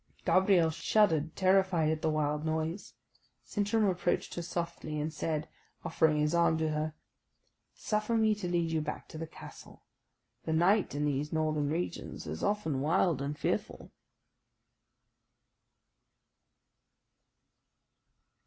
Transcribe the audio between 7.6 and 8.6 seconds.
"Suffer me to